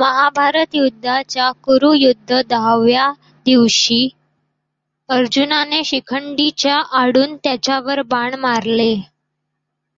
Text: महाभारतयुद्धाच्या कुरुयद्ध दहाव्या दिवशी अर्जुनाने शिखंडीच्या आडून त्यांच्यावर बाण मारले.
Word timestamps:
महाभारतयुद्धाच्या 0.00 1.50
कुरुयद्ध 1.64 2.40
दहाव्या 2.48 3.10
दिवशी 3.46 4.08
अर्जुनाने 5.08 5.82
शिखंडीच्या 5.84 6.78
आडून 7.00 7.36
त्यांच्यावर 7.36 8.02
बाण 8.06 8.34
मारले. 8.40 8.92